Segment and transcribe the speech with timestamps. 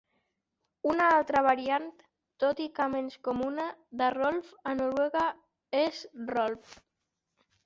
[0.91, 1.85] Una altra variant,
[2.43, 3.67] tot i que menys comuna,
[4.01, 5.27] de "Rolf" a Noruega
[5.83, 6.01] és
[6.33, 6.77] "Rolv".